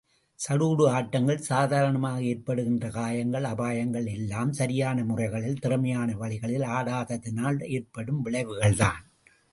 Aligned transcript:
சடுகுடு 0.39 0.85
ஆட்டங்களில் 0.89 1.47
சாதாரணமாக 1.49 2.21
ஏற்படுகின்ற 2.21 2.89
காயங்கள், 2.89 3.43
அபாயங்கள் 3.43 4.07
எல்லாம் 4.13 4.53
சரியான 4.53 5.03
முறைகளில், 5.03 5.59
திறமையான 5.59 6.15
வழிகளில் 6.15 6.65
ஆடாததினால் 6.77 7.59
ஏற்படும் 7.69 8.23
விளைவுகள்தான். 8.25 9.03